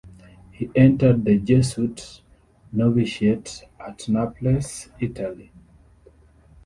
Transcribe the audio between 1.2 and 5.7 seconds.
the Jesuit novitiate at Naples, Italy.